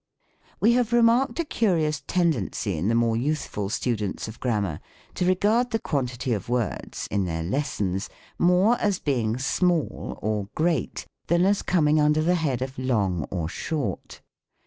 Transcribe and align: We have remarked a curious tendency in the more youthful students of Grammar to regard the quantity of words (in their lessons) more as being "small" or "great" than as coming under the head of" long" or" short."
We 0.59 0.71
have 0.73 0.93
remarked 0.93 1.39
a 1.39 1.45
curious 1.45 2.01
tendency 2.07 2.75
in 2.75 2.87
the 2.87 2.95
more 2.95 3.15
youthful 3.15 3.69
students 3.69 4.27
of 4.27 4.39
Grammar 4.39 4.79
to 5.13 5.27
regard 5.27 5.69
the 5.69 5.77
quantity 5.77 6.33
of 6.33 6.49
words 6.49 7.07
(in 7.11 7.25
their 7.25 7.43
lessons) 7.43 8.09
more 8.39 8.79
as 8.81 8.97
being 8.97 9.37
"small" 9.37 10.17
or 10.19 10.49
"great" 10.55 11.05
than 11.27 11.45
as 11.45 11.61
coming 11.61 12.01
under 12.01 12.23
the 12.23 12.33
head 12.33 12.63
of" 12.63 12.79
long" 12.79 13.25
or" 13.25 13.47
short." 13.47 14.21